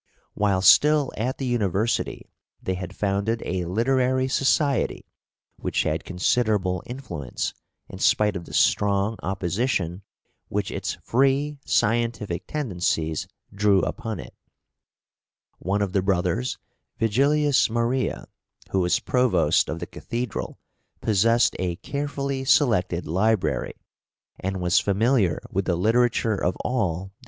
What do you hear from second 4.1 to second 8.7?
society which had considerable influence in spite of the